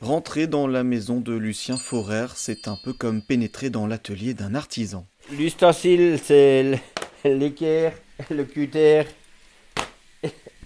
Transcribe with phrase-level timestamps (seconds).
[0.00, 4.54] Rentrer dans la maison de Lucien Forer, c'est un peu comme pénétrer dans l'atelier d'un
[4.54, 5.06] artisan.
[5.32, 6.80] L'ustensile, c'est
[7.24, 7.94] l'équerre,
[8.30, 9.04] le cutter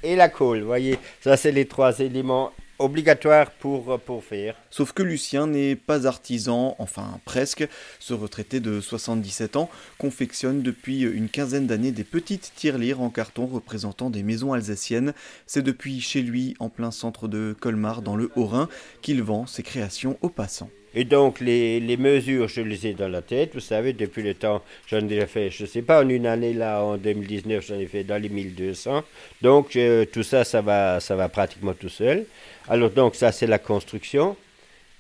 [0.03, 0.62] et la colle.
[0.62, 4.22] voyez, ça, c'est les trois éléments obligatoires pour, pour.
[4.71, 7.67] Sauf que Lucien n'est pas artisan, enfin presque.
[7.99, 13.46] Ce retraité de 77 ans confectionne depuis une quinzaine d'années des petites tirelires en carton
[13.46, 15.14] représentant des maisons alsaciennes.
[15.46, 18.69] C'est depuis chez lui, en plein centre de Colmar, dans le Haut-Rhin,
[19.02, 20.70] qu'il vend ses créations aux passants.
[20.98, 24.34] Et donc les, les, mesures, je les ai dans la tête, vous savez, depuis le
[24.34, 27.79] temps, j'en ai fait, je ne sais pas, en une année là, en 2019, j'en
[27.79, 29.05] ai fait dans les 1200.
[29.41, 32.27] Donc euh, tout ça, ça va, ça va pratiquement tout seul.
[32.69, 34.37] Alors donc ça, c'est la construction.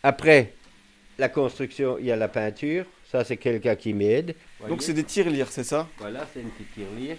[0.04, 0.52] Après
[1.18, 2.84] la construction, il y a la peinture.
[3.10, 4.36] Ça, c'est quelqu'un qui m'aide.
[4.68, 5.88] Donc c'est des tirelires, c'est ça?
[5.98, 7.16] Voilà, c'est une petite tirelire.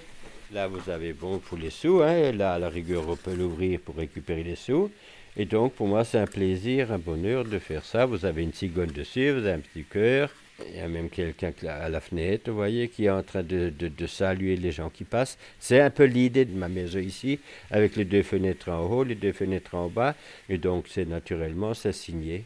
[0.54, 2.02] Là, vous avez bon pour les sous.
[2.02, 2.32] Hein.
[2.32, 4.90] Là, à la rigueur, on peut l'ouvrir pour récupérer les sous.
[5.40, 8.06] Et donc, pour moi, c'est un plaisir, un bonheur de faire ça.
[8.06, 10.30] Vous avez une cigogne dessus, vous avez un petit cœur.
[10.68, 13.70] Il y a même quelqu'un à la fenêtre, vous voyez, qui est en train de,
[13.70, 15.38] de, saluer les gens qui passent.
[15.58, 17.40] C'est un peu l'idée de ma maison ici,
[17.72, 20.14] avec les deux fenêtres en haut, les deux fenêtres en bas.
[20.50, 22.44] Et donc, c'est naturellement, c'est signé.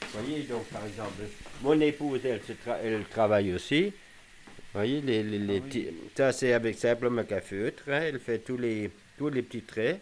[0.00, 1.22] Vous voyez, donc, par exemple,
[1.62, 2.40] mon épouse, elle,
[2.82, 3.84] elle travaille aussi.
[3.84, 7.84] Vous voyez, les, les, ah ça, c'est avec simplement un feutre.
[7.86, 8.00] Hein.
[8.08, 10.00] Elle fait tous les, tous les petits traits.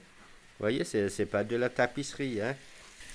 [0.63, 2.41] Voyez, c'est, pas de la tapisserie.
[2.41, 2.55] Hein.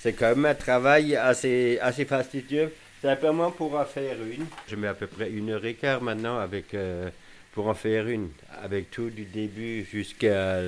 [0.00, 4.44] C'est quand même un travail assez, assez fastidieux, simplement pour en faire une.
[4.68, 7.08] Je mets à peu près une heure et quart maintenant avec, euh,
[7.52, 8.28] pour en faire une,
[8.62, 10.60] avec tout du début jusqu'à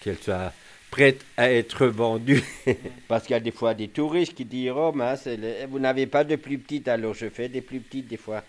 [0.00, 0.54] qu'elle soit
[0.90, 2.42] prête à être vendue.
[3.08, 4.94] Parce qu'il y a des fois des touristes qui disent Oh,
[5.68, 8.42] vous n'avez pas de plus petites, alors je fais des plus petites des fois.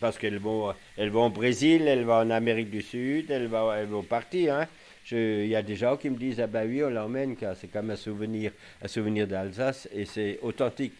[0.00, 3.72] Parce qu'elles vont, elles vont au Brésil, elles vont en Amérique du Sud, elles vont,
[3.72, 4.56] elles vont partir.
[4.56, 4.66] Hein.
[5.10, 7.68] Il y a des gens qui me disent Ah ben oui, on l'emmène, car c'est
[7.68, 10.94] comme un souvenir, un souvenir d'Alsace et c'est authentique.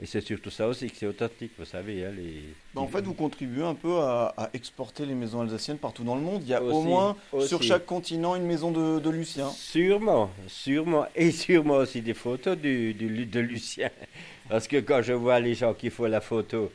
[0.00, 2.04] Et c'est surtout ça aussi que c'est authentique, vous savez.
[2.04, 2.44] Hein, les...
[2.72, 6.20] Ben, en fait, vous contribuez un peu à, exporter les maisons alsaciennes partout dans le
[6.20, 6.42] monde.
[6.44, 9.48] Il y a au moins sur chaque continent une maison de, de, Lucien.
[9.50, 11.06] Sûrement, sûrement.
[11.16, 13.90] Et sûrement aussi des photos du, du, de Lucien.
[14.48, 16.70] Parce que quand je vois les gens qui font la photo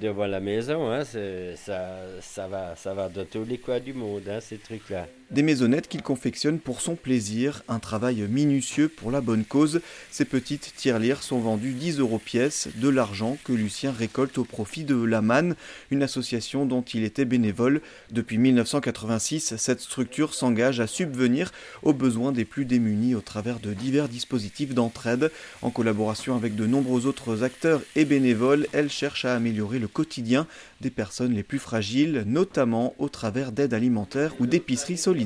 [0.00, 4.28] devant la maison, hein, ça, ça, va, ça va dans tous les coins du monde,
[4.28, 5.06] hein, ces trucs-là.
[5.34, 9.80] Des maisonnettes qu'il confectionne pour son plaisir, un travail minutieux pour la bonne cause.
[10.12, 14.84] Ces petites tirelires sont vendues 10 euros pièce, de l'argent que Lucien récolte au profit
[14.84, 15.54] de la MAN,
[15.90, 17.80] une association dont il était bénévole.
[18.12, 21.50] Depuis 1986, cette structure s'engage à subvenir
[21.82, 25.32] aux besoins des plus démunis au travers de divers dispositifs d'entraide.
[25.62, 30.46] En collaboration avec de nombreux autres acteurs et bénévoles, elle cherche à améliorer le quotidien
[30.80, 35.23] des personnes les plus fragiles, notamment au travers d'aides alimentaires ou d'épiceries solidaires.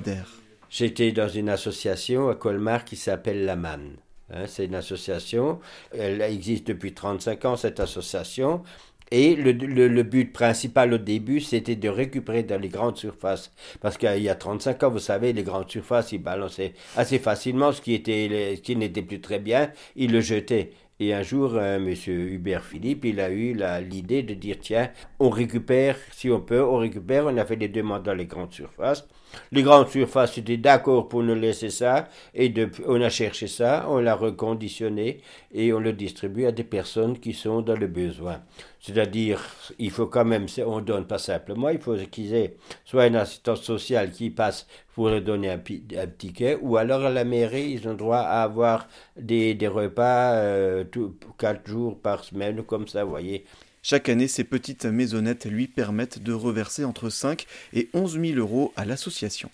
[0.70, 3.96] J'étais dans une association à Colmar qui s'appelle La Manne.
[4.30, 5.58] Hein, c'est une association,
[5.92, 8.62] elle existe depuis 35 ans cette association.
[9.10, 13.50] Et le, le, but principal au début, c'était de récupérer dans les grandes surfaces.
[13.80, 17.72] Parce qu'il y a 35 ans, vous savez, les grandes surfaces, ils balançaient assez facilement
[17.72, 20.72] ce qui, était, ce qui n'était plus très bien, ils le jetaient.
[21.00, 21.84] Et un jour, M.
[21.84, 23.56] monsieur Hubert Philippe, il a eu
[23.88, 27.26] l'idée de dire tiens, on récupère, si on peut, on récupère.
[27.26, 29.06] On a fait des demandes dans les grandes surfaces.
[29.52, 32.52] Les grandes surfaces étaient d'accord pour nous laisser ça, et
[32.86, 35.20] on a cherché ça, on l'a reconditionné
[35.52, 38.40] et on le distribue à des personnes qui sont dans le besoin.
[38.80, 39.40] C'est-à-dire,
[39.78, 43.62] il faut quand même, on donne pas simplement, il faut qu'ils aient soit une assistance
[43.62, 44.66] sociale qui passe
[44.98, 45.60] pour donner un,
[46.08, 50.82] ticket, ou alors à la mairie, ils ont droit à avoir des, repas euh,
[51.38, 53.44] quatre jours par semaine, comme ça, vous voyez.
[53.80, 58.72] Chaque année, ces petites maisonnettes lui permettent de reverser entre 5 et 11 000 euros
[58.74, 59.50] à l'association.